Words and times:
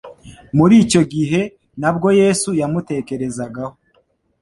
Muri 0.57 0.75
icyo 0.83 1.01
gihe 1.13 1.41
na 1.81 1.89
bwo 1.95 2.09
Yesu 2.21 2.49
yamutekerezagaho. 2.61 3.75